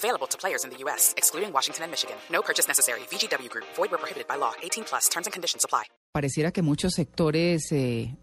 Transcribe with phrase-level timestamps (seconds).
[0.00, 2.16] Available to players in the U.S., excluding Washington and Michigan.
[2.32, 3.00] No purchase necessary.
[3.10, 3.66] VGW Group.
[3.76, 4.52] Void prohibited by law.
[4.62, 5.08] 18 plus.
[5.10, 5.66] Terms and conditions.
[6.12, 8.14] Pareciera que muchos sectores eh,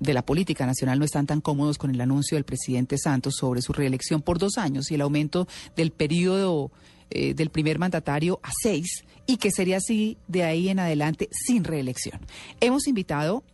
[0.00, 3.62] de la política nacional no están tan cómodos con el anuncio del presidente Santos sobre
[3.62, 6.70] su reelección por dos años y el aumento del periodo
[7.10, 11.64] eh, del primer mandatario a seis y que sería así de ahí en adelante sin
[11.64, 12.20] reelección.
[12.60, 13.44] Hemos invitado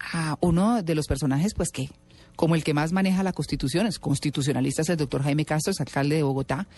[0.00, 1.90] a uno de los personajes, pues que
[2.38, 5.80] como el que más maneja la Constitución, es constitucionalista, es el doctor Jaime Castro, es
[5.80, 6.68] alcalde de Bogotá,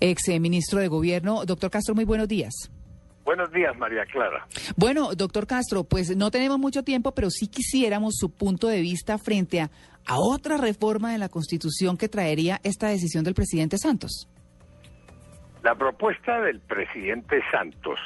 [0.00, 1.44] ex eh, ministro de Gobierno.
[1.44, 2.52] Doctor Castro, muy buenos días.
[3.24, 4.48] Buenos días, María Clara.
[4.76, 9.18] Bueno, doctor Castro, pues no tenemos mucho tiempo, pero sí quisiéramos su punto de vista
[9.18, 9.70] frente a,
[10.04, 14.28] a otra reforma de la Constitución que traería esta decisión del presidente Santos.
[15.62, 18.00] La propuesta del presidente Santos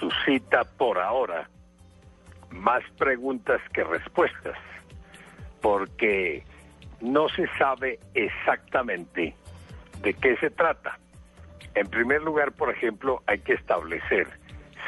[0.00, 1.50] suscita por ahora
[2.50, 4.56] más preguntas que respuestas,
[5.60, 6.44] porque
[7.00, 9.34] no se sabe exactamente
[10.02, 10.98] de qué se trata.
[11.74, 14.28] En primer lugar, por ejemplo, hay que establecer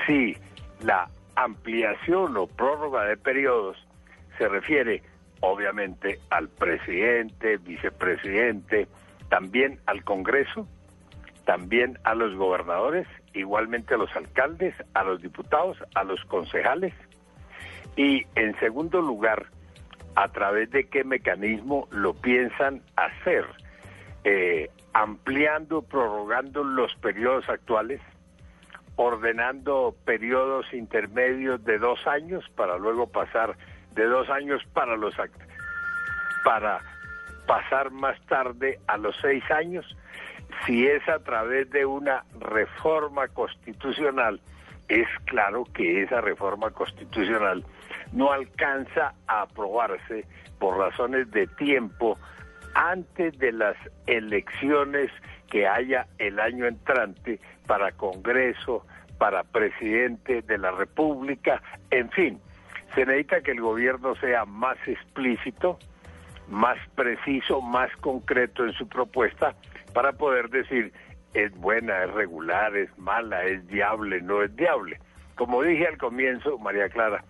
[0.07, 0.37] si
[0.81, 3.77] la ampliación o prórroga de periodos
[4.39, 5.03] se refiere
[5.41, 8.87] obviamente al presidente, vicepresidente,
[9.29, 10.69] también al Congreso,
[11.45, 16.95] también a los gobernadores, igualmente a los alcaldes, a los diputados, a los concejales.
[17.97, 19.47] Y en segundo lugar,
[20.15, 23.47] a través de qué mecanismo lo piensan hacer,
[24.25, 28.01] eh, ampliando, prorrogando los periodos actuales,
[28.97, 33.57] ordenando periodos intermedios de dos años para luego pasar
[33.95, 35.15] de dos años para los
[36.45, 36.81] para
[37.47, 39.87] pasar más tarde a los seis años.
[40.67, 44.41] Si es a través de una reforma constitucional
[44.89, 47.65] es claro que esa reforma constitucional
[48.13, 50.27] no alcanza a aprobarse
[50.59, 52.19] por razones de tiempo
[52.75, 53.77] antes de las
[54.07, 55.11] elecciones
[55.51, 58.87] que haya el año entrante para Congreso,
[59.19, 62.41] para presidente de la República, en fin,
[62.95, 65.79] se necesita que el gobierno sea más explícito,
[66.49, 69.55] más preciso, más concreto en su propuesta
[69.95, 70.93] para poder decir
[71.35, 75.01] es buena, es regular, es mala, es diable, no es diable.
[75.35, 77.25] Como dije al comienzo, María Clara,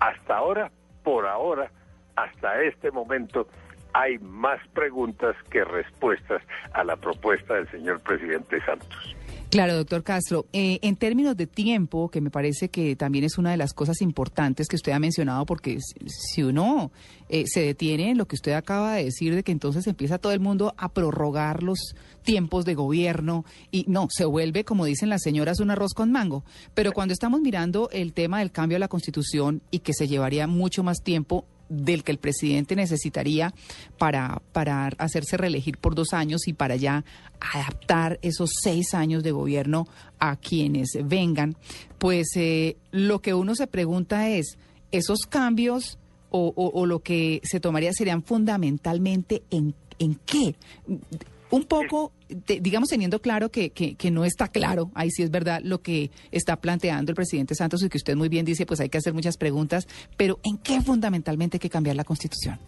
[0.00, 0.70] hasta ahora,
[1.02, 1.70] por ahora,
[2.16, 3.46] hasta este momento,
[3.92, 6.42] hay más preguntas que respuestas
[6.72, 9.16] a la propuesta del señor presidente Santos.
[9.50, 10.46] Claro, doctor Castro.
[10.52, 14.02] Eh, en términos de tiempo, que me parece que también es una de las cosas
[14.02, 16.90] importantes que usted ha mencionado, porque si uno
[17.28, 20.32] eh, se detiene en lo que usted acaba de decir, de que entonces empieza todo
[20.32, 25.22] el mundo a prorrogar los tiempos de gobierno y no, se vuelve, como dicen las
[25.22, 26.44] señoras, un arroz con mango.
[26.74, 30.48] Pero cuando estamos mirando el tema del cambio a la Constitución y que se llevaría
[30.48, 33.54] mucho más tiempo, del que el presidente necesitaría
[33.98, 37.04] para, para hacerse reelegir por dos años y para ya
[37.40, 39.86] adaptar esos seis años de gobierno
[40.18, 41.56] a quienes vengan,
[41.98, 44.58] pues eh, lo que uno se pregunta es,
[44.92, 45.98] ¿esos cambios
[46.30, 50.54] o, o lo que se tomaría serían fundamentalmente en, en qué?
[51.50, 55.80] Un poco, digamos, teniendo claro que, que, no está claro, ahí sí es verdad lo
[55.80, 58.98] que está planteando el presidente Santos y que usted muy bien dice, pues hay que
[58.98, 59.86] hacer muchas preguntas,
[60.16, 62.58] pero ¿en qué fundamentalmente hay que cambiar la Constitución?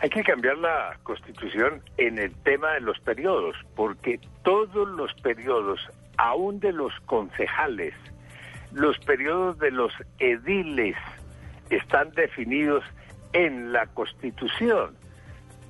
[0.00, 5.80] Hay que cambiar la Constitución en el tema de los periodos, porque todos los periodos,
[6.18, 7.94] aún de los concejales,
[8.72, 10.96] los periodos de los ediles,
[11.70, 12.84] están definidos
[13.32, 15.01] en la Constitución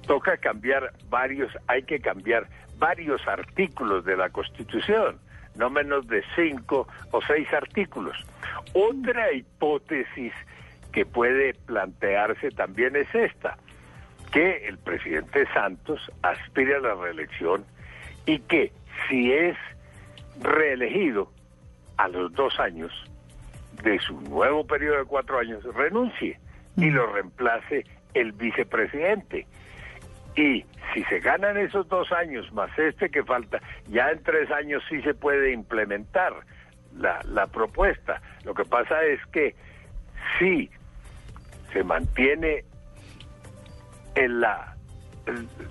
[0.07, 2.47] toca cambiar varios, hay que cambiar
[2.79, 5.19] varios artículos de la Constitución,
[5.55, 8.17] no menos de cinco o seis artículos.
[8.73, 10.33] Otra hipótesis
[10.93, 13.57] que puede plantearse también es esta,
[14.31, 17.65] que el presidente Santos aspire a la reelección
[18.27, 18.72] y que
[19.09, 19.57] si es
[20.41, 21.31] reelegido
[21.97, 22.93] a los dos años
[23.83, 26.39] de su nuevo periodo de cuatro años, renuncie
[26.77, 27.84] y lo reemplace
[28.15, 29.47] el vicepresidente.
[30.37, 30.65] Y
[30.95, 35.03] si se ganan esos dos años más este que falta, ya en tres años sí
[35.03, 36.34] se puede implementar
[36.97, 38.21] la, la propuesta.
[38.45, 39.55] Lo que pasa es que
[40.39, 40.71] si
[41.73, 42.65] se mantiene
[44.15, 44.75] en la,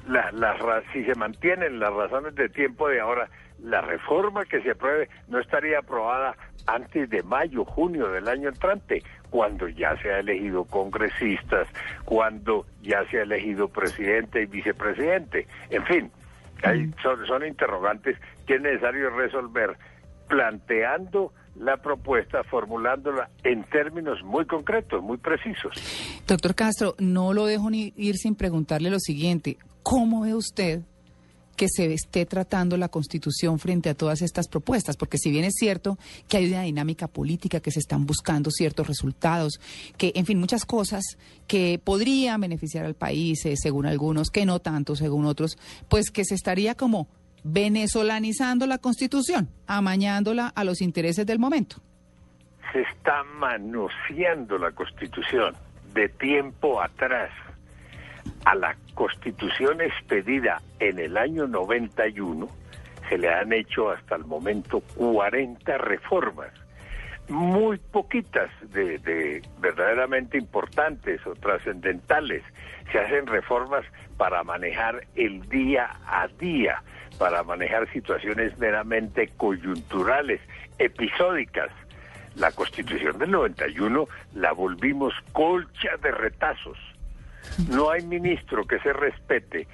[0.07, 3.29] la, la, si se mantienen las razones de tiempo de ahora,
[3.59, 6.35] la reforma que se apruebe no estaría aprobada
[6.67, 11.67] antes de mayo, junio del año entrante, cuando ya se ha elegido congresistas,
[12.05, 15.47] cuando ya se ha elegido presidente y vicepresidente.
[15.69, 16.11] En fin,
[16.63, 19.77] hay, son, son interrogantes que es necesario resolver
[20.27, 25.73] planteando la propuesta, formulándola en términos muy concretos, muy precisos.
[26.27, 29.57] Doctor Castro, no lo dejo ni ir sin preguntarle lo siguiente.
[29.83, 30.81] ¿Cómo ve usted
[31.61, 35.53] que se esté tratando la Constitución frente a todas estas propuestas, porque si bien es
[35.59, 39.59] cierto que hay una dinámica política, que se están buscando ciertos resultados,
[39.95, 41.03] que, en fin, muchas cosas
[41.45, 46.25] que podrían beneficiar al país, eh, según algunos, que no tanto, según otros, pues que
[46.25, 47.07] se estaría como
[47.43, 51.75] venezolanizando la Constitución, amañándola a los intereses del momento.
[52.73, 55.55] Se está manoseando la Constitución
[55.93, 57.29] de tiempo atrás
[58.45, 62.47] a la constitución expedida en el año 91
[63.09, 66.49] se le han hecho hasta el momento 40 reformas,
[67.27, 72.43] muy poquitas de, verdaderamente importantes o trascendentales.
[72.91, 73.85] Se hacen reformas
[74.17, 76.81] para manejar el día a día,
[77.17, 80.39] para manejar situaciones meramente coyunturales,
[80.79, 81.69] episódicas.
[82.35, 86.77] La constitución del 91 la volvimos colcha de retazos
[87.69, 89.67] no hay ministro que se respete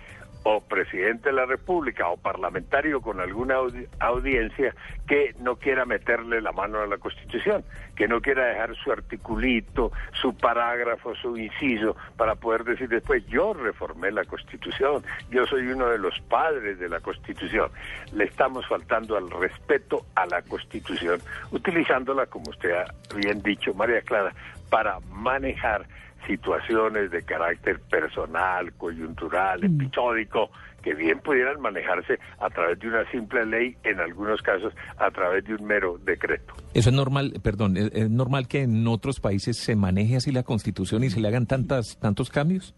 [0.50, 3.56] o presidente de la República o parlamentario con alguna
[4.00, 4.74] audiencia
[5.06, 7.66] que no quiera meterle la mano a la Constitución,
[7.98, 13.54] que no quiera dejar su articulito, su parágrafo, su inciso para poder decir después yo
[13.54, 17.70] reformé la Constitución, yo soy uno de los padres de la Constitución.
[18.14, 21.20] Le estamos faltando al respeto a la Constitución,
[21.52, 22.86] utilizándola, como usted ha
[23.18, 24.32] bien dicho, María Clara,
[24.70, 25.86] para manejar
[26.26, 29.82] situaciones de carácter personal, coyuntural, mm.
[29.82, 30.50] episódico,
[30.82, 35.44] que bien pudieran manejarse a través de una simple ley, en algunos casos a través
[35.46, 36.54] de un mero decreto.
[36.74, 41.04] Eso es normal, perdón, ¿es, normal que en otros países se maneje así la Constitución
[41.04, 42.74] y se le hagan tantas, tantos cambios?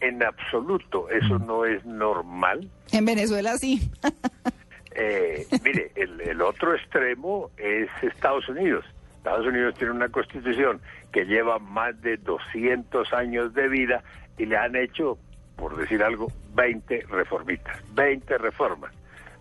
[0.00, 1.46] En absoluto, eso mm.
[1.46, 2.68] no es normal.
[2.92, 3.90] En Venezuela sí.
[4.94, 8.84] eh, mire, el, el otro extremo es Estados Unidos.
[9.20, 10.80] Estados Unidos tiene una constitución
[11.12, 14.02] que lleva más de 200 años de vida
[14.38, 15.18] y le han hecho,
[15.56, 18.92] por decir algo, 20 reformitas, 20 reformas.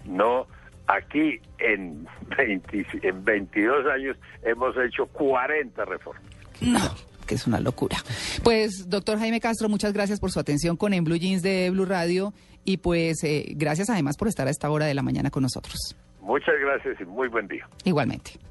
[0.04, 0.48] No,
[0.88, 2.06] aquí en,
[2.38, 6.24] 20, en 22 años hemos hecho 40 reformas.
[6.62, 7.96] No que es una locura.
[8.44, 11.86] Pues, doctor Jaime Castro, muchas gracias por su atención con En Blue Jeans de Blue
[11.86, 12.34] Radio
[12.66, 15.96] y pues eh, gracias además por estar a esta hora de la mañana con nosotros.
[16.22, 17.70] Muchas gracias y muy buen día.
[17.84, 18.49] Igualmente.